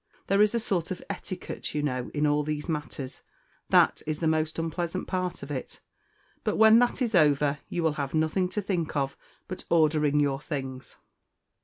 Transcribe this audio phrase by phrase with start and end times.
[0.25, 3.21] There is a sort of etiquette, you know, in all these matters
[3.69, 5.79] that is the most unpleasant part of it;
[6.43, 9.15] but when that is over you will have nothing to think of
[9.47, 10.95] but ordering your things."